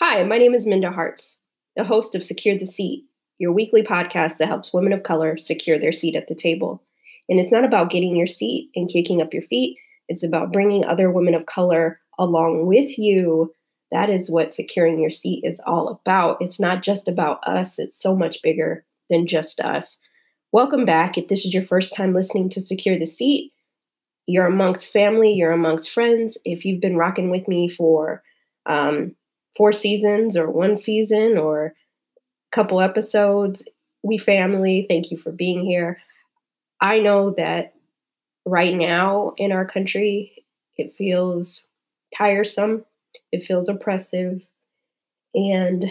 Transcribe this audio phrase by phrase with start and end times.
[0.00, 1.40] Hi, my name is Minda Harts,
[1.74, 3.04] the host of Secure the Seat,
[3.38, 6.84] your weekly podcast that helps women of color secure their seat at the table.
[7.28, 9.76] And it's not about getting your seat and kicking up your feet,
[10.06, 13.52] it's about bringing other women of color along with you.
[13.90, 16.36] That is what securing your seat is all about.
[16.40, 19.98] It's not just about us, it's so much bigger than just us.
[20.52, 21.18] Welcome back.
[21.18, 23.52] If this is your first time listening to Secure the Seat,
[24.26, 26.38] you're amongst family, you're amongst friends.
[26.44, 28.22] If you've been rocking with me for
[28.66, 29.16] um,
[29.58, 31.72] four seasons or one season or a
[32.56, 33.68] couple episodes.
[34.04, 36.00] We family, thank you for being here.
[36.80, 37.74] I know that
[38.46, 40.44] right now in our country,
[40.76, 41.66] it feels
[42.16, 42.84] tiresome,
[43.32, 44.46] it feels oppressive.
[45.34, 45.86] And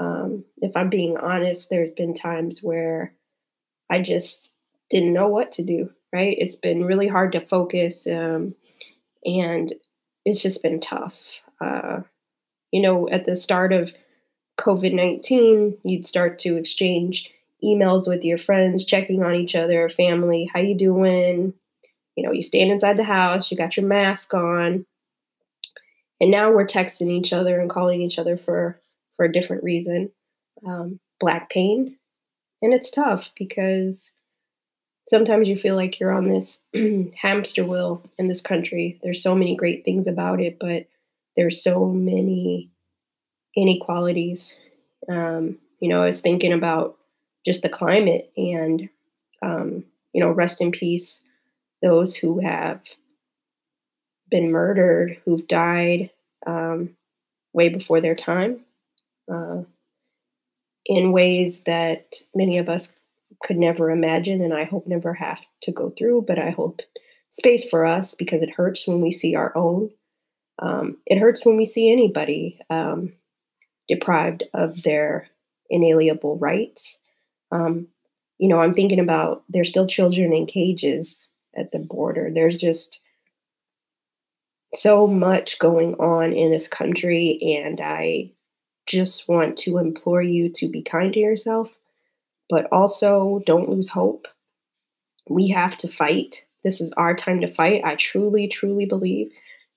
[0.00, 3.14] um, if I'm being honest, there's been times where
[3.90, 4.54] I just
[4.90, 6.36] didn't know what to do, right?
[6.38, 8.54] It's been really hard to focus um,
[9.24, 9.72] and
[10.24, 11.40] it's just been tough.
[11.60, 12.00] Uh,
[12.72, 13.92] you know, at the start of
[14.58, 17.30] COVID 19, you'd start to exchange
[17.64, 21.52] emails with your friends, checking on each other, family, how you doing?
[22.16, 24.84] You know, you stand inside the house, you got your mask on.
[26.20, 28.80] And now we're texting each other and calling each other for
[29.16, 30.10] for a different reason.
[30.66, 31.96] Um, black pain.
[32.62, 34.12] And it's tough because
[35.06, 36.62] sometimes you feel like you're on this
[37.16, 38.98] hamster wheel in this country.
[39.02, 40.86] There's so many great things about it, but
[41.40, 42.70] there's so many
[43.56, 44.58] inequalities.
[45.08, 46.98] Um, you know, I was thinking about
[47.46, 48.90] just the climate and,
[49.40, 51.24] um, you know, rest in peace,
[51.80, 52.82] those who have
[54.30, 56.10] been murdered, who've died
[56.46, 56.90] um,
[57.54, 58.60] way before their time,
[59.32, 59.62] uh,
[60.84, 62.92] in ways that many of us
[63.42, 66.26] could never imagine, and I hope never have to go through.
[66.28, 66.82] But I hope
[67.30, 69.90] space for us because it hurts when we see our own
[70.60, 73.12] um, it hurts when we see anybody um,
[73.88, 75.28] deprived of their
[75.70, 76.98] inalienable rights.
[77.50, 77.88] Um,
[78.38, 82.30] you know, I'm thinking about there's still children in cages at the border.
[82.32, 83.02] There's just
[84.74, 88.30] so much going on in this country, and I
[88.86, 91.74] just want to implore you to be kind to yourself,
[92.48, 94.28] but also don't lose hope.
[95.28, 96.44] We have to fight.
[96.64, 97.82] This is our time to fight.
[97.84, 99.30] I truly, truly believe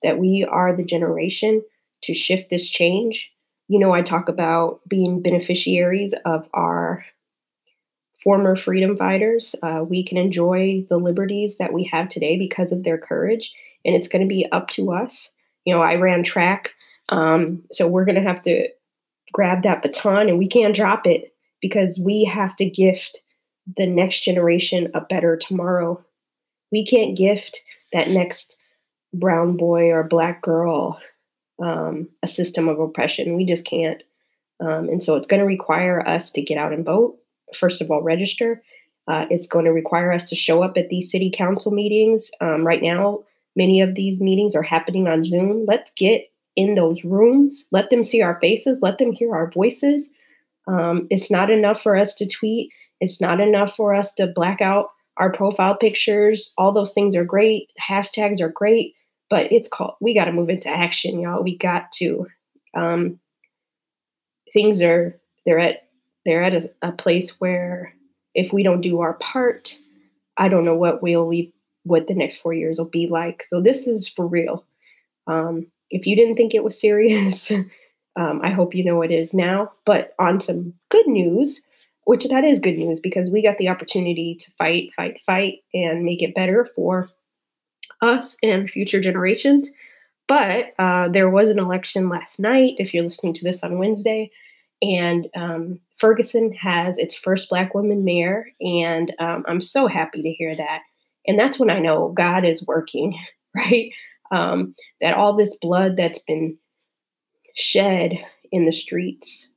[0.04, 1.62] that we are the generation
[2.02, 3.32] to shift this change.
[3.68, 7.04] You know, I talk about being beneficiaries of our
[8.22, 9.54] former freedom fighters.
[9.62, 13.52] Uh, we can enjoy the liberties that we have today because of their courage,
[13.84, 15.30] and it's going to be up to us.
[15.64, 16.74] You know, I ran track,
[17.08, 18.68] um, so we're going to have to
[19.32, 23.22] grab that baton and we can't drop it because we have to gift
[23.76, 26.02] the next generation a better tomorrow.
[26.70, 27.60] We can't gift
[27.92, 28.56] that next
[29.14, 31.00] brown boy or black girl
[31.62, 33.36] um, a system of oppression.
[33.36, 34.02] We just can't.
[34.60, 37.16] Um, and so it's going to require us to get out and vote.
[37.54, 38.62] First of all, register.
[39.06, 42.30] Uh, it's going to require us to show up at these city council meetings.
[42.40, 43.22] Um, right now,
[43.54, 45.66] many of these meetings are happening on Zoom.
[45.66, 47.66] Let's get in those rooms.
[47.70, 48.78] Let them see our faces.
[48.80, 50.10] Let them hear our voices.
[50.66, 52.70] Um, it's not enough for us to tweet.
[53.00, 56.54] It's not enough for us to black out our profile pictures.
[56.56, 57.70] All those things are great.
[57.86, 58.94] Hashtags are great
[59.34, 61.42] but it's called we got to move into action y'all.
[61.42, 62.24] We got to
[62.76, 63.18] um,
[64.52, 65.88] things are they're at
[66.24, 67.92] they're at a, a, place where
[68.36, 69.76] if we don't do our part
[70.36, 71.50] i don't know what we'll leave
[71.82, 73.42] what the next four years will be like.
[73.42, 74.64] So this is for real.
[75.26, 77.50] Um, if you didn't think it was serious
[78.16, 79.72] um, i hope you know it is now.
[79.84, 81.60] But on some good news
[82.04, 86.04] which that is good news because we got the opportunity to fight fight fight and
[86.04, 87.10] make it better for
[88.04, 89.70] us and future generations.
[90.28, 94.30] But uh, there was an election last night, if you're listening to this on Wednesday,
[94.80, 100.30] and um, Ferguson has its first Black woman mayor, and um, I'm so happy to
[100.30, 100.80] hear that.
[101.26, 103.18] And that's when I know God is working,
[103.56, 103.92] right?
[104.30, 106.56] Um, that all this blood that's been
[107.54, 108.12] shed
[108.50, 109.48] in the streets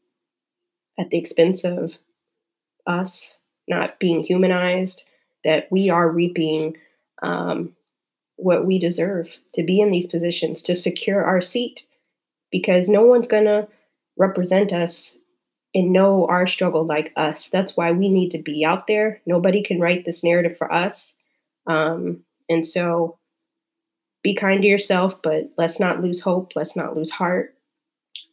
[1.00, 1.98] at the expense of
[2.86, 3.38] us
[3.68, 5.04] not being humanized,
[5.44, 6.76] that we are reaping
[7.22, 7.74] um,
[8.38, 11.86] what we deserve to be in these positions, to secure our seat,
[12.52, 13.68] because no one's going to
[14.18, 15.18] represent us
[15.76, 17.50] and know our struggle like us.
[17.50, 19.22] That's why we need to be out there.
[19.26, 21.16] Nobody can write this narrative for us.
[21.68, 23.20] Um, and so
[24.24, 26.54] be kind to yourself, but let's not lose hope.
[26.56, 27.56] Let's not lose heart.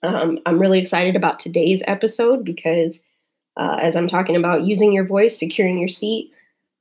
[0.03, 3.03] Um, I'm really excited about today's episode because
[3.57, 6.33] uh, as I'm talking about using your voice, securing your seat,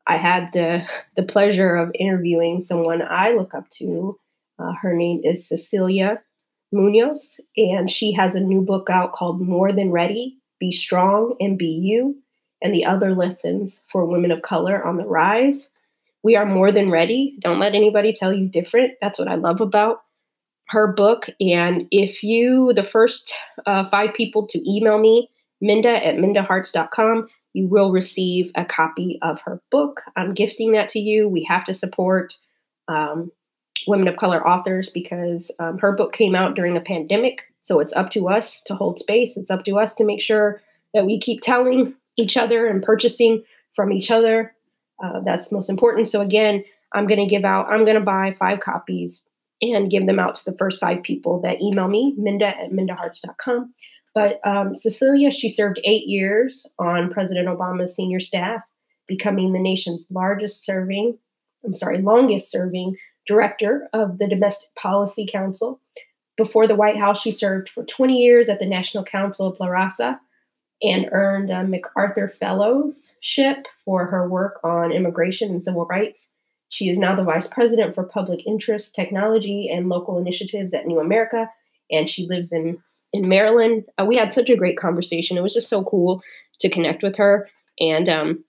[0.07, 4.19] I had the the pleasure of interviewing someone I look up to.
[4.59, 6.21] Uh, her name is Cecilia
[6.71, 11.57] Munoz, and she has a new book out called More Than Ready Be Strong and
[11.57, 12.17] Be You,
[12.61, 15.69] and the other lessons for women of color on the rise.
[16.23, 17.35] We are more than ready.
[17.39, 18.93] Don't let anybody tell you different.
[19.01, 20.03] That's what I love about
[20.69, 21.29] her book.
[21.39, 23.33] And if you, the first
[23.65, 25.29] uh, five people to email me,
[25.61, 30.01] Minda at mindaharts.com, you will receive a copy of her book.
[30.15, 31.29] I'm gifting that to you.
[31.29, 32.35] We have to support
[32.87, 33.31] um,
[33.87, 37.43] women of color authors because um, her book came out during a pandemic.
[37.61, 39.37] So it's up to us to hold space.
[39.37, 40.61] It's up to us to make sure
[40.93, 43.43] that we keep telling each other and purchasing
[43.75, 44.53] from each other.
[45.03, 46.07] Uh, that's most important.
[46.07, 46.63] So again,
[46.93, 49.23] I'm going to give out, I'm going to buy five copies
[49.61, 53.73] and give them out to the first five people that email me, minda at mindaharts.com.
[54.13, 58.61] But um, Cecilia, she served eight years on President Obama's senior staff,
[59.07, 61.17] becoming the nation's largest serving,
[61.65, 62.95] I'm sorry, longest serving
[63.27, 65.79] director of the Domestic Policy Council.
[66.37, 69.67] Before the White House, she served for 20 years at the National Council of La
[69.67, 70.19] Raza
[70.81, 76.29] and earned a MacArthur Fellowship for her work on immigration and civil rights.
[76.69, 80.99] She is now the Vice President for Public Interest, Technology, and Local Initiatives at New
[80.99, 81.49] America,
[81.91, 82.81] and she lives in
[83.13, 83.85] in Maryland.
[83.99, 85.37] Uh, we had such a great conversation.
[85.37, 86.21] It was just so cool
[86.59, 87.49] to connect with her.
[87.79, 88.43] And um,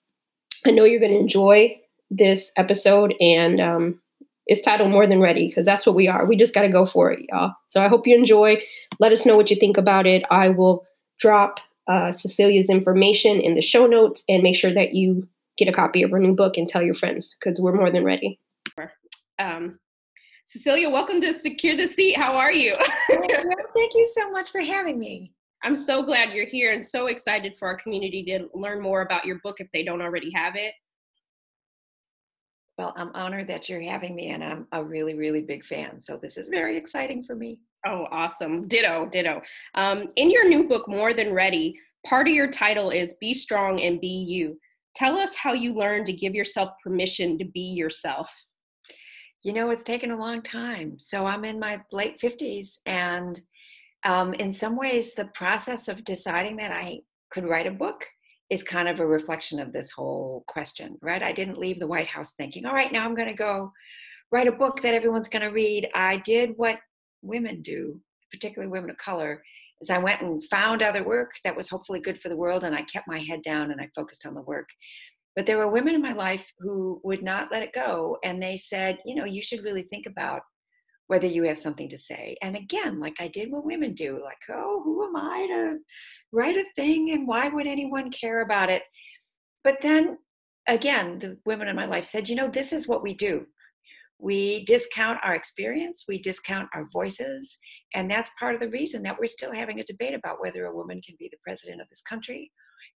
[0.65, 1.79] I know you're going to enjoy
[2.09, 3.13] this episode.
[3.19, 4.01] And um,
[4.47, 6.25] it's titled More Than Ready because that's what we are.
[6.25, 7.53] We just got to go for it, y'all.
[7.67, 8.61] So I hope you enjoy.
[8.99, 10.23] Let us know what you think about it.
[10.29, 10.85] I will
[11.19, 15.27] drop uh, Cecilia's information in the show notes and make sure that you
[15.57, 18.03] get a copy of her new book and tell your friends because we're more than
[18.03, 18.39] ready.
[19.39, 19.79] Um,
[20.47, 22.15] Cecilia, welcome to Secure the Seat.
[22.15, 22.75] How are you?
[23.09, 25.33] Thank you so much for having me.
[25.63, 29.25] I'm so glad you're here and so excited for our community to learn more about
[29.25, 30.75] your book if they don't already have it.
[32.77, 35.99] Well, I'm honored that you're having me, and I'm a really, really big fan.
[35.99, 37.57] So this is very exciting for me.
[37.87, 38.67] Oh, awesome.
[38.67, 39.41] Ditto, ditto.
[39.73, 41.73] Um, in your new book, More Than Ready,
[42.05, 44.59] part of your title is Be Strong and Be You.
[44.95, 48.29] Tell us how you learned to give yourself permission to be yourself
[49.45, 50.97] you know, it's taken a long time.
[50.97, 52.79] So I'm in my late 50s.
[52.87, 53.39] And
[54.03, 58.03] um, in some ways, the process of deciding that I could write a book
[58.49, 61.21] is kind of a reflection of this whole question, right?
[61.21, 63.71] I didn't leave the White House thinking, all right, now I'm going to go
[64.31, 65.89] write a book that everyone's going to read.
[65.93, 66.79] I did what
[67.21, 68.01] women do,
[68.31, 69.43] particularly women of color,
[69.79, 72.75] is I went and found other work that was hopefully good for the world and
[72.75, 74.69] I kept my head down and I focused on the work.
[75.35, 78.17] But there were women in my life who would not let it go.
[78.23, 80.41] And they said, you know, you should really think about
[81.07, 82.35] whether you have something to say.
[82.41, 85.77] And again, like I did what women do, like, oh, who am I to
[86.31, 88.83] write a thing and why would anyone care about it?
[89.63, 90.17] But then
[90.67, 93.45] again, the women in my life said, you know, this is what we do.
[94.17, 97.59] We discount our experience, we discount our voices,
[97.93, 100.75] and that's part of the reason that we're still having a debate about whether a
[100.75, 102.49] woman can be the president of this country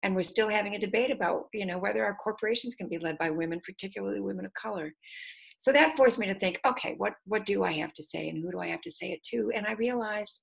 [0.02, 3.18] and we're still having a debate about you know whether our corporations can be led
[3.18, 4.92] by women particularly women of color.
[5.58, 8.42] So that forced me to think okay what what do i have to say and
[8.42, 9.50] who do i have to say it to?
[9.54, 10.42] And i realized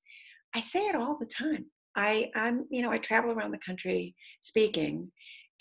[0.53, 1.65] i say it all the time.
[1.95, 5.11] I i'm you know i travel around the country speaking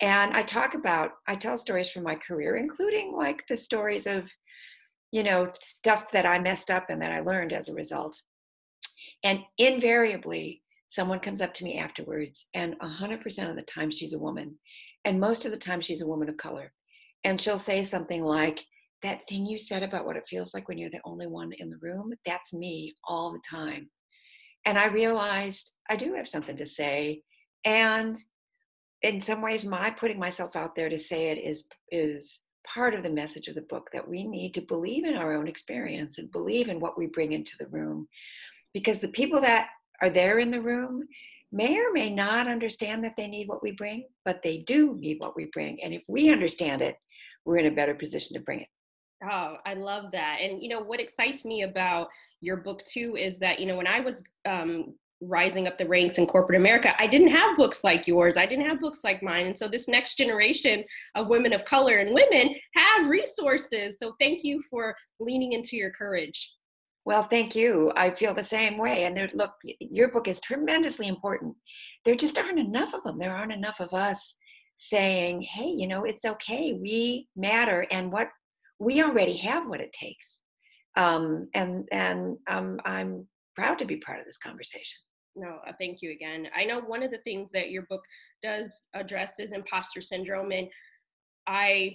[0.00, 4.28] and i talk about i tell stories from my career including like the stories of
[5.12, 8.20] you know stuff that i messed up and that i learned as a result.
[9.22, 10.60] And invariably
[10.94, 14.56] someone comes up to me afterwards, and 100% of the time she's a woman.
[15.04, 16.72] And most of the time she's a woman of color.
[17.24, 18.64] And she'll say something like,
[19.02, 21.68] That thing you said about what it feels like when you're the only one in
[21.68, 23.90] the room, that's me all the time.
[24.64, 27.22] And I realized I do have something to say.
[27.64, 28.18] And
[29.02, 33.02] in some ways, my putting myself out there to say it is, is part of
[33.02, 36.32] the message of the book that we need to believe in our own experience and
[36.32, 38.08] believe in what we bring into the room.
[38.72, 39.68] Because the people that
[40.04, 41.02] are there in the room
[41.50, 45.18] may or may not understand that they need what we bring, but they do need
[45.20, 45.82] what we bring.
[45.82, 46.96] And if we understand it,
[47.46, 48.68] we're in a better position to bring it.
[49.30, 50.38] Oh, I love that.
[50.42, 52.08] And you know what excites me about
[52.42, 56.18] your book too is that you know when I was um, rising up the ranks
[56.18, 58.36] in corporate America, I didn't have books like yours.
[58.36, 59.46] I didn't have books like mine.
[59.46, 60.84] And so this next generation
[61.14, 63.98] of women of color and women have resources.
[63.98, 66.53] So thank you for leaning into your courage.
[67.06, 67.92] Well, thank you.
[67.96, 69.04] I feel the same way.
[69.04, 71.54] And there, look, your book is tremendously important.
[72.04, 73.18] There just aren't enough of them.
[73.18, 74.36] There aren't enough of us
[74.76, 76.78] saying, hey, you know, it's okay.
[76.80, 77.86] We matter.
[77.90, 78.28] And what
[78.78, 80.42] we already have what it takes.
[80.96, 84.98] Um, and and um, I'm proud to be part of this conversation.
[85.36, 86.48] No, uh, thank you again.
[86.56, 88.02] I know one of the things that your book
[88.42, 90.52] does address is imposter syndrome.
[90.52, 90.68] And
[91.46, 91.94] I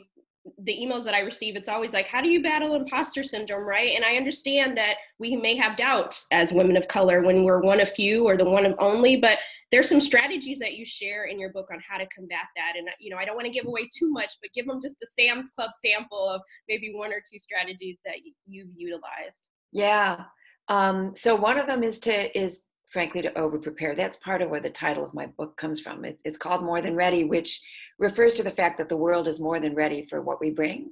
[0.59, 3.95] the emails that I receive, it's always like, how do you battle imposter syndrome, right?
[3.95, 7.81] And I understand that we may have doubts as women of color when we're one
[7.81, 9.37] of few or the one of only, but
[9.71, 12.73] there's some strategies that you share in your book on how to combat that.
[12.77, 14.99] And, you know, I don't want to give away too much, but give them just
[14.99, 18.15] the Sam's Club sample of maybe one or two strategies that
[18.47, 19.49] you've utilized.
[19.71, 20.23] Yeah.
[20.69, 23.93] Um, so one of them is to, is frankly to over prepare.
[23.93, 26.03] That's part of where the title of my book comes from.
[26.05, 27.61] It, it's called More Than Ready, which
[27.99, 30.91] refers to the fact that the world is more than ready for what we bring.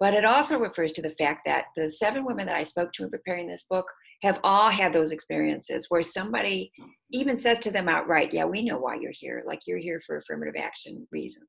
[0.00, 3.04] But it also refers to the fact that the seven women that I spoke to
[3.04, 3.86] in preparing this book
[4.22, 6.72] have all had those experiences where somebody
[7.10, 9.44] even says to them outright, Yeah, we know why you're here.
[9.46, 11.48] Like you're here for affirmative action reasons.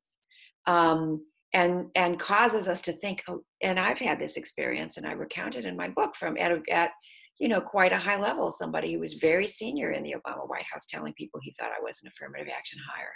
[0.67, 5.13] Um, and and causes us to think, oh, and I've had this experience, and I
[5.13, 6.91] recounted in my book from at, at
[7.39, 8.51] you know quite a high level.
[8.51, 11.81] Somebody who was very senior in the Obama White House telling people he thought I
[11.81, 13.13] was an affirmative action hire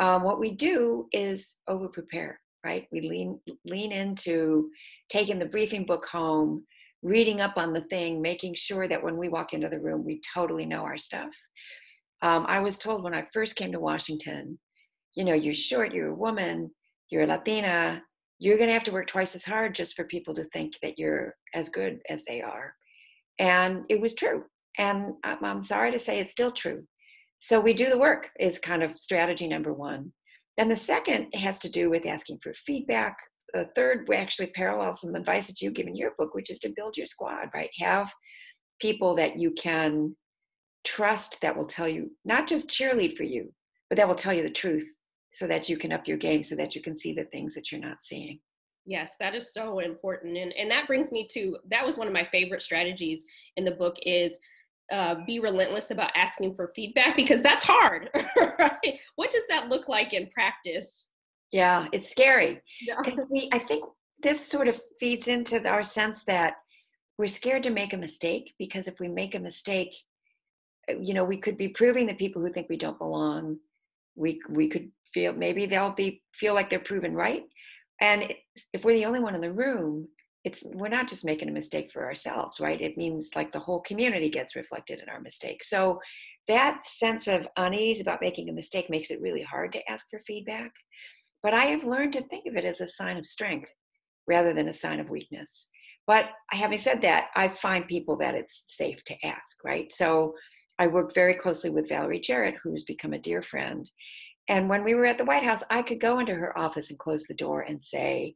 [0.00, 2.86] um, what we do is over prepare right?
[2.92, 4.70] We lean lean into
[5.08, 6.64] taking the briefing book home
[7.02, 10.20] reading up on the thing making sure that when we walk into the room we
[10.34, 11.34] totally know our stuff.
[12.22, 14.58] Um, i was told when i first came to washington
[15.16, 16.70] you know you're short you're a woman
[17.10, 18.00] you're a latina
[18.38, 20.98] you're going to have to work twice as hard just for people to think that
[20.98, 22.74] you're as good as they are.
[23.38, 24.44] And it was true.
[24.78, 26.84] And i'm sorry to say it's still true
[27.42, 30.12] so we do the work is kind of strategy number one.
[30.58, 33.16] And the second has to do with asking for feedback.
[33.52, 36.60] The third we actually parallels some advice that you give in your book, which is
[36.60, 37.68] to build your squad, right?
[37.80, 38.12] Have
[38.80, 40.14] people that you can
[40.84, 43.52] trust that will tell you, not just cheerlead for you,
[43.88, 44.88] but that will tell you the truth
[45.32, 47.72] so that you can up your game so that you can see the things that
[47.72, 48.38] you're not seeing.
[48.86, 50.38] Yes, that is so important.
[50.38, 53.24] And and that brings me to that was one of my favorite strategies
[53.56, 54.38] in the book is
[54.92, 58.10] uh, be relentless about asking for feedback because that's hard.
[58.58, 59.00] Right?
[59.16, 61.08] What does that look like in practice?
[61.50, 62.60] Yeah, it's scary.
[62.80, 62.96] Yeah.
[63.30, 63.84] We, I think
[64.22, 66.54] this sort of feeds into our sense that
[67.18, 69.94] we're scared to make a mistake because if we make a mistake,
[70.90, 73.58] uh, you know, we could be proving that people who think we don't belong,
[74.14, 77.44] we we could feel maybe they'll be feel like they're proven right,
[78.00, 78.34] and
[78.72, 80.08] if we're the only one in the room,
[80.44, 82.80] it's we're not just making a mistake for ourselves right?
[82.80, 86.00] It means like the whole community gets reflected in our mistake so
[86.48, 90.18] that sense of unease about making a mistake makes it really hard to ask for
[90.20, 90.72] feedback.
[91.42, 93.70] But i have learned to think of it as a sign of strength
[94.26, 95.68] rather than a sign of weakness.
[96.06, 99.92] But having said that i find people that it's safe to ask right?
[99.92, 100.34] So
[100.78, 103.88] i worked very closely with valerie jarrett who's become a dear friend.
[104.48, 106.98] And when we were at the white house i could go into her office and
[106.98, 108.34] close the door and say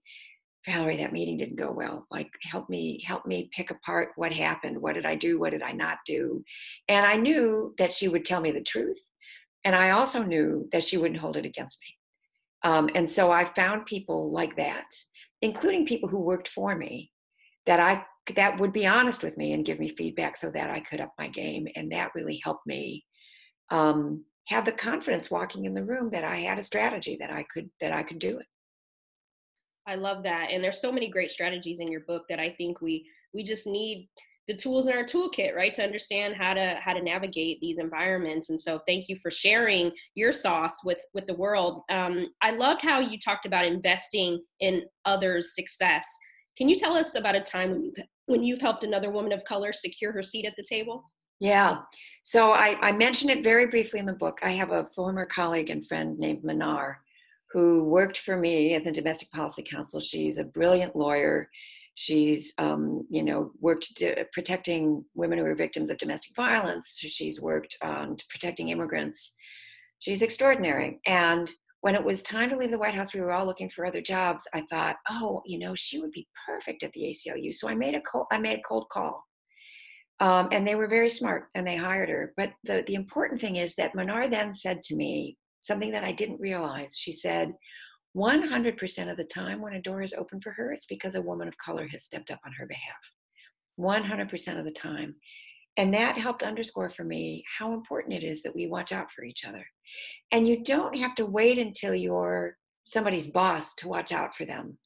[0.66, 2.06] Valerie, that meeting didn't go well.
[2.11, 4.80] Like, help me, help me pick apart what happened.
[4.80, 5.38] What did I do?
[5.38, 6.42] What did I not do?
[6.88, 9.00] And I knew that she would tell me the truth.
[9.64, 12.70] And I also knew that she wouldn't hold it against me.
[12.70, 14.87] Um, and so I found people like that,
[15.42, 17.12] including people who worked for me,
[17.66, 18.04] that I
[18.35, 21.12] that would be honest with me and give me feedback so that I could up
[21.16, 21.68] my game.
[21.76, 23.04] And that really helped me
[23.70, 27.44] um, have the confidence walking in the room that I had a strategy that I
[27.52, 28.46] could that I could do it.
[29.86, 30.50] I love that.
[30.50, 33.66] And there's so many great strategies in your book that I think we we just
[33.66, 34.08] need
[34.48, 38.48] the tools in our toolkit right to understand how to how to navigate these environments
[38.48, 41.82] and so thank you for sharing your sauce with with the world.
[41.90, 46.06] Um, i loved how you talked about investing in others success.
[46.56, 49.44] Can you tell us about a time when you've when you've helped another woman of
[49.44, 51.04] color secure her seat at the table?
[51.40, 51.78] Yeah
[52.26, 54.38] so i i mentioned it very briefly in the book.
[54.42, 57.00] I have a former colleague and friend named manar
[57.56, 59.98] who worked for me at the Domestic Policy Council.
[59.98, 61.48] She's a brilliant lawyer.
[61.94, 64.02] She's, um, you know, worked
[64.34, 66.98] protecting women who are victims of domestic violence.
[66.98, 69.34] She's worked on protecting immigrants.
[70.00, 71.00] She's extraordinary.
[71.06, 73.86] And when it was time to leave the White House, we were all looking for
[73.86, 74.46] other jobs.
[74.52, 77.54] I thought, oh, you know, she would be perfect at the ACLU.
[77.54, 79.25] So I made a cold, I made a cold call.
[80.20, 82.34] Um, and they were very smart and they hired her.
[82.36, 86.12] But the, the important thing is that Manar then said to me, something that I
[86.12, 86.96] didn't realize.
[86.96, 87.52] She said,
[88.16, 91.49] 100% of the time when a door is open for her, it's because a woman
[91.49, 92.96] of color has stepped up on her behalf.
[93.78, 95.16] 100% of the time.
[95.76, 99.25] And that helped underscore for me how important it is that we watch out for
[99.25, 99.66] each other.
[100.32, 104.78] And you don't have to wait until you're somebody's boss to watch out for them.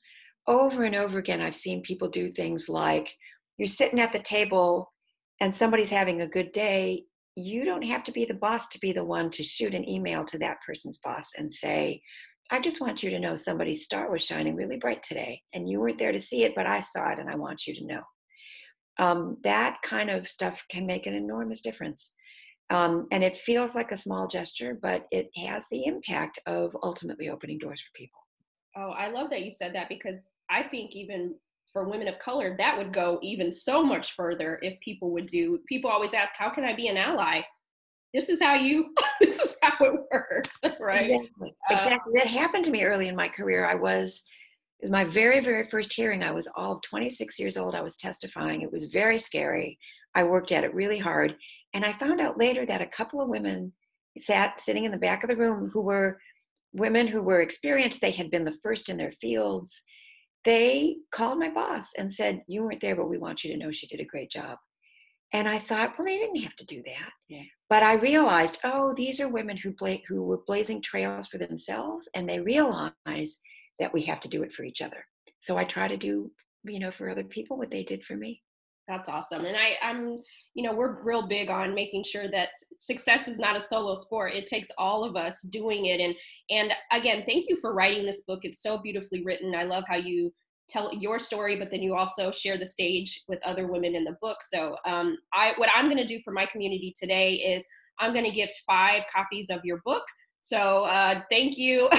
[0.48, 3.14] Over and over again, I've seen people do things like
[3.58, 4.92] you're sitting at the table
[5.40, 7.04] and somebody's having a good day
[7.40, 10.24] you don't have to be the boss to be the one to shoot an email
[10.24, 12.00] to that person's boss and say,
[12.50, 15.80] I just want you to know somebody's star was shining really bright today, and you
[15.80, 18.02] weren't there to see it, but I saw it, and I want you to know.
[18.98, 22.12] Um, that kind of stuff can make an enormous difference.
[22.70, 27.28] Um, and it feels like a small gesture, but it has the impact of ultimately
[27.28, 28.20] opening doors for people.
[28.76, 31.34] Oh, I love that you said that because I think even
[31.72, 35.60] for women of color, that would go even so much further if people would do.
[35.68, 37.42] People always ask, "How can I be an ally?"
[38.12, 38.92] This is how you.
[39.20, 41.10] this is how it works, right?
[41.10, 41.54] Exactly.
[41.70, 42.12] Uh, exactly.
[42.16, 43.66] That happened to me early in my career.
[43.66, 44.22] I was.
[44.80, 46.22] It was my very, very first hearing.
[46.22, 47.74] I was all 26 years old.
[47.74, 48.62] I was testifying.
[48.62, 49.78] It was very scary.
[50.14, 51.36] I worked at it really hard.
[51.74, 53.74] And I found out later that a couple of women
[54.16, 56.18] sat sitting in the back of the room who were
[56.72, 58.00] women who were experienced.
[58.00, 59.82] They had been the first in their fields
[60.44, 63.70] they called my boss and said, You weren't there, but we want you to know
[63.70, 64.58] she did a great job.
[65.32, 67.10] And I thought, well, they didn't have to do that.
[67.28, 67.42] Yeah.
[67.68, 72.08] But I realized, oh, these are women who bla- who were blazing trails for themselves,
[72.14, 73.40] and they realize
[73.78, 75.04] that we have to do it for each other.
[75.42, 76.32] So I try to do,
[76.64, 78.42] you know, for other people what they did for me
[78.90, 79.44] that's awesome.
[79.44, 80.20] And i i'm
[80.54, 84.34] you know we're real big on making sure that success is not a solo sport.
[84.34, 86.00] It takes all of us doing it.
[86.00, 86.14] And
[86.50, 88.40] and again thank you for writing this book.
[88.42, 89.54] It's so beautifully written.
[89.54, 90.32] I love how you
[90.68, 94.16] tell your story but then you also share the stage with other women in the
[94.20, 94.38] book.
[94.42, 97.66] So um, i what i'm going to do for my community today is
[98.00, 100.04] i'm going to gift five copies of your book.
[100.42, 101.88] So uh, thank you.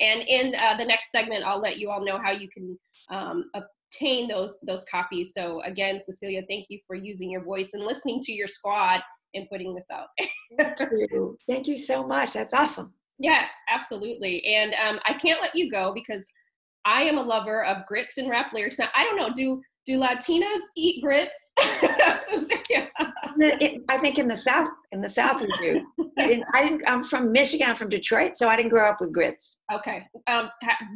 [0.00, 2.76] And in uh, the next segment i'll let you all know how you can
[3.10, 3.44] um,
[3.92, 5.32] obtain those those copies.
[5.34, 9.00] So again, Cecilia, thank you for using your voice and listening to your squad
[9.34, 10.08] and putting this out.
[10.58, 11.36] thank you.
[11.48, 12.32] Thank you so much.
[12.32, 12.92] That's awesome.
[13.18, 14.44] Yes, absolutely.
[14.44, 16.26] And um, I can't let you go because
[16.84, 18.78] I am a lover of grits and rap lyrics.
[18.78, 21.54] Now I don't know, do do Latinas eat grits?
[21.58, 22.18] I
[24.00, 25.82] think in the South, in the South we do.
[26.18, 29.00] I didn't, I didn't, I'm from Michigan, I'm from Detroit, so I didn't grow up
[29.00, 29.56] with grits.
[29.72, 30.06] Okay.
[30.28, 30.50] Um,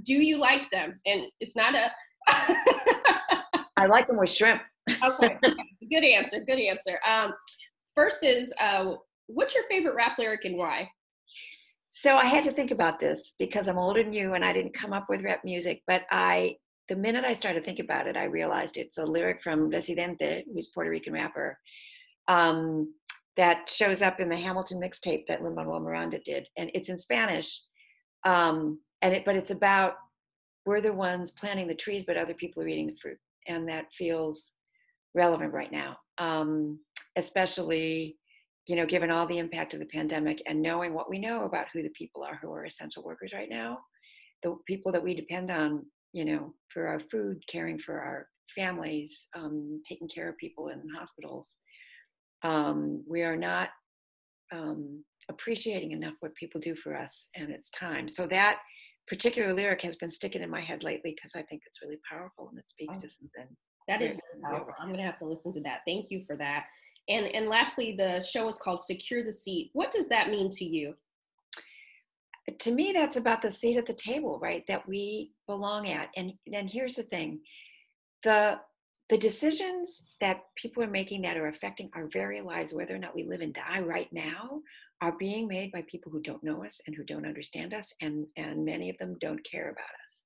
[0.04, 1.00] do you like them?
[1.04, 1.90] And it's not a,
[2.28, 4.62] I like them with shrimp.
[5.02, 5.38] okay.
[5.90, 6.40] Good answer.
[6.40, 6.98] Good answer.
[7.08, 7.32] Um,
[7.94, 8.94] first is, uh,
[9.26, 10.88] what's your favorite rap lyric and why?
[11.90, 14.74] So I had to think about this because I'm older than you and I didn't
[14.74, 16.56] come up with rap music, but I,
[16.88, 20.68] the minute I started thinking about it, I realized it's a lyric from Residente, who's
[20.68, 21.58] Puerto Rican rapper,
[22.28, 22.92] um,
[23.36, 26.48] that shows up in the Hamilton mixtape that Lin-Manuel Miranda did.
[26.56, 27.62] And it's in Spanish.
[28.24, 29.94] Um, and it, but it's about
[30.66, 33.18] we're the ones planting the trees, but other people are eating the fruit.
[33.46, 34.54] And that feels
[35.14, 36.78] relevant right now, um,
[37.16, 38.16] especially,
[38.66, 41.66] you know, given all the impact of the pandemic and knowing what we know about
[41.72, 43.78] who the people are who are essential workers right now,
[44.42, 49.28] the people that we depend on, you know, for our food, caring for our families,
[49.36, 51.56] um, taking care of people in hospitals.
[52.42, 53.68] Um, we are not
[54.52, 58.08] um, appreciating enough what people do for us, and it's time.
[58.08, 58.58] So that
[59.08, 62.48] particular lyric has been sticking in my head lately because I think it's really powerful
[62.48, 63.56] and it speaks oh, to something.
[63.88, 64.74] That is powerful.
[64.80, 65.80] I'm going to have to listen to that.
[65.86, 66.64] Thank you for that.
[67.08, 69.70] And and lastly, the show is called Secure the Seat.
[69.74, 70.94] What does that mean to you?
[72.58, 74.64] To me, that's about the seat at the table, right?
[74.66, 76.08] That we belong at.
[76.16, 77.40] And and here's the thing:
[78.24, 78.58] the
[79.08, 83.14] the decisions that people are making that are affecting our very lives, whether or not
[83.14, 84.60] we live and die right now,
[85.00, 88.26] are being made by people who don't know us and who don't understand us, and,
[88.36, 90.24] and many of them don't care about us.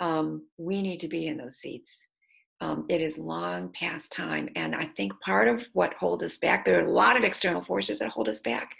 [0.00, 2.06] Um, we need to be in those seats.
[2.60, 4.48] Um, it is long past time.
[4.54, 7.60] And I think part of what holds us back, there are a lot of external
[7.60, 8.76] forces that hold us back,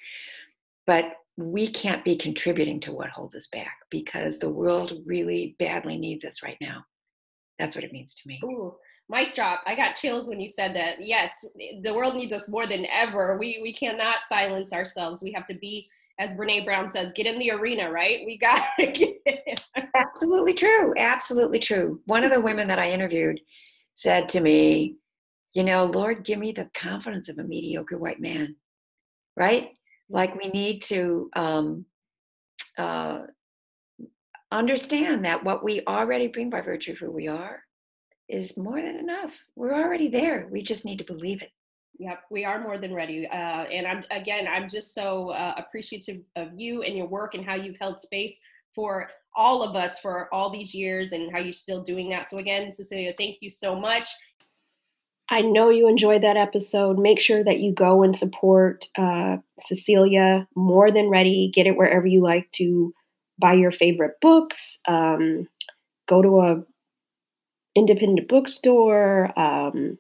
[0.87, 5.97] but we can't be contributing to what holds us back because the world really badly
[5.97, 6.85] needs us right now.
[7.59, 8.41] That's what it means to me.
[8.45, 8.75] Ooh,
[9.09, 9.63] mic drop.
[9.67, 10.97] I got chills when you said that.
[11.01, 11.45] Yes,
[11.83, 13.37] the world needs us more than ever.
[13.39, 15.23] We we cannot silence ourselves.
[15.23, 15.89] We have to be,
[16.19, 18.21] as Brene Brown says, get in the arena, right?
[18.25, 19.83] We got to get in.
[19.95, 20.95] Absolutely true.
[20.97, 22.01] Absolutely true.
[22.07, 23.41] One of the women that I interviewed
[23.95, 24.97] said to me,
[25.53, 28.57] you know, Lord, give me the confidence of a mediocre white man,
[29.37, 29.71] right?
[30.09, 31.87] Like we need to um,
[32.77, 33.21] uh,
[34.51, 37.63] understand that what we already bring by virtue of who we are
[38.29, 39.33] is more than enough.
[39.57, 40.49] We're already there.
[40.51, 41.51] We just need to believe it.
[41.99, 43.27] Yep, we are more than ready.
[43.27, 47.45] Uh, and I'm again, I'm just so uh, appreciative of you and your work and
[47.45, 48.41] how you've held space
[48.75, 52.29] for all of us for all these years and how you're still doing that.
[52.29, 54.11] So again, Cecilia, thank you so much.
[55.31, 56.99] I know you enjoyed that episode.
[56.99, 60.47] Make sure that you go and support uh, Cecilia.
[60.55, 61.51] More than ready.
[61.53, 62.93] Get it wherever you like to
[63.39, 64.81] buy your favorite books.
[64.87, 65.49] Um,
[66.07, 66.65] go to a
[67.75, 69.99] independent bookstore, um,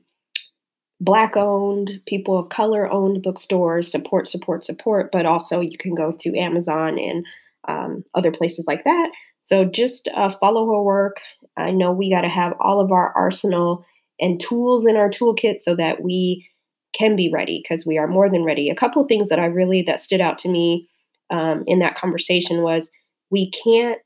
[1.01, 6.13] black owned, people of color owned bookstores, support, support, support, but also you can go
[6.13, 7.27] to Amazon and
[7.69, 9.11] um, other places like that.
[9.43, 11.17] So just uh, follow her work.
[11.57, 13.85] I know we got to have all of our arsenal
[14.21, 16.49] and tools in our toolkit so that we
[16.95, 18.71] can be ready because we are more than ready.
[18.71, 20.89] A couple things that I really that stood out to me
[21.31, 22.91] um, in that conversation was
[23.31, 24.01] we can't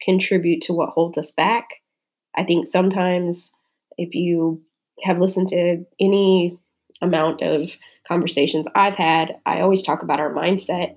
[0.00, 1.68] contribute to what holds us back.
[2.36, 3.52] I think sometimes
[3.98, 4.62] if you
[5.04, 6.58] have listened to any
[7.00, 7.70] amount of
[8.06, 10.96] conversations I've had, I always talk about our mindset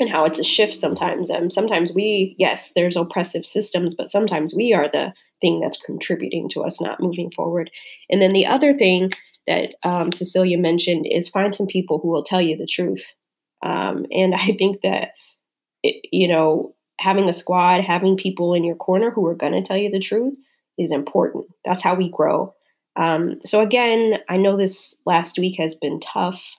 [0.00, 1.30] and how it's a shift sometimes.
[1.30, 6.48] And sometimes we, yes, there's oppressive systems, but sometimes we are the thing that's contributing
[6.50, 7.70] to us not moving forward.
[8.10, 9.12] And then the other thing
[9.46, 13.14] that um, Cecilia mentioned is find some people who will tell you the truth.
[13.62, 15.10] Um, and I think that,
[15.82, 19.62] it, you know, having a squad, having people in your corner who are going to
[19.62, 20.34] tell you the truth
[20.78, 21.46] is important.
[21.64, 22.54] That's how we grow.
[22.96, 26.56] Um, so, again, I know this last week has been tough.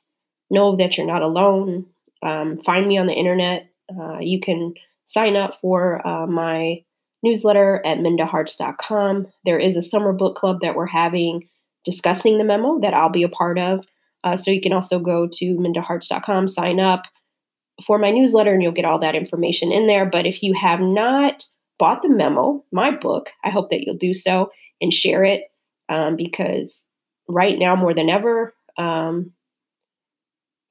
[0.49, 1.87] Know that you're not alone.
[2.21, 3.69] Um, find me on the internet.
[3.89, 4.73] Uh, you can
[5.05, 6.83] sign up for uh, my
[7.23, 9.27] newsletter at mindaharts.com.
[9.45, 11.47] There is a summer book club that we're having
[11.85, 13.85] discussing the memo that I'll be a part of.
[14.23, 17.03] Uh, so you can also go to mindaharts.com, sign up
[17.83, 20.05] for my newsletter, and you'll get all that information in there.
[20.05, 21.45] But if you have not
[21.77, 25.43] bought the memo, my book, I hope that you'll do so and share it
[25.89, 26.87] um, because
[27.27, 29.31] right now, more than ever, um,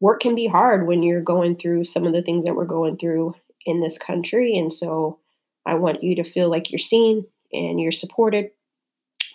[0.00, 2.96] work can be hard when you're going through some of the things that we're going
[2.96, 3.34] through
[3.66, 4.56] in this country.
[4.56, 5.18] And so
[5.66, 8.50] I want you to feel like you're seen and you're supported.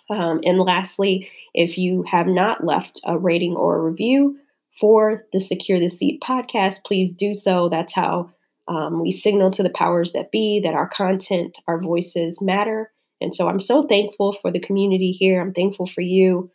[0.08, 4.38] Um, and lastly, if you have not left a rating or a review
[4.78, 7.68] for the Secure the Seat podcast, please do so.
[7.68, 8.30] That's how
[8.68, 12.92] um, we signal to the powers that be that our content, our voices matter.
[13.20, 15.40] And so I'm so thankful for the community here.
[15.40, 16.50] I'm thankful for you.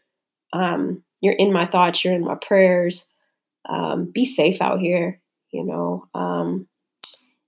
[0.53, 3.07] Um, you're in my thoughts, you're in my prayers.
[3.67, 6.07] Um, be safe out here, you know.
[6.13, 6.67] Um,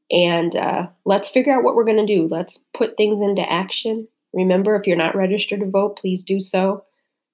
[0.10, 2.27] and uh, let's figure out what we're going to do.
[2.27, 4.08] Let's put things into action.
[4.34, 6.86] Remember, if you're not registered to vote, please do so.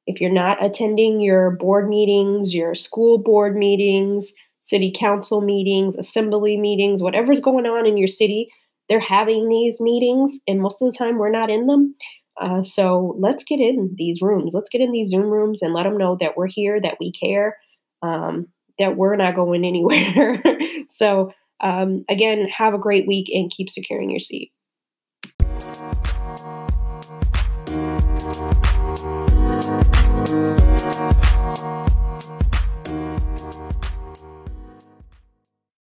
[0.06, 6.58] If you're not attending your board meetings, your school board meetings, city council meetings, assembly
[6.58, 8.50] meetings, whatever's going on in your city,
[8.90, 11.96] they're having these meetings, and most of the time we're not in them.
[12.40, 14.54] Uh, so let's get in these rooms.
[14.54, 17.12] Let's get in these Zoom rooms and let them know that we're here, that we
[17.12, 17.58] care,
[18.02, 18.48] um,
[18.80, 20.42] that we're not going anywhere.
[20.90, 24.52] so um, again, have a great week and keep securing your seat.